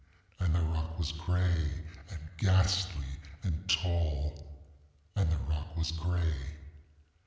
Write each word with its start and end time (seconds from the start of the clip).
And 0.39 0.55
the 0.55 0.61
rock 0.63 0.97
was 0.97 1.11
gray, 1.11 1.69
and 2.09 2.19
ghastly, 2.39 3.05
and 3.43 3.69
tall, 3.69 4.33
ŌĆöand 5.15 5.29
the 5.29 5.37
rock 5.47 5.77
was 5.77 5.91
gray. 5.91 6.33